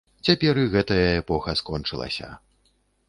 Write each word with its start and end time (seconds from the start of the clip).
Цяпер 0.29 0.59
і 0.61 0.63
гэтая 0.75 1.05
эпоха 1.19 1.55
скончылася. 1.63 2.35